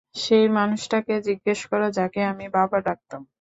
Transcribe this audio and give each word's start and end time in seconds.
সেই 0.15 0.45
মানুষটাকে 0.51 1.13
জিজ্ঞেস 1.27 1.59
করো, 1.71 1.87
যাকে 1.91 2.19
আমি 2.31 2.45
বাবা 2.53 2.77
ডাকতাম। 2.81 3.21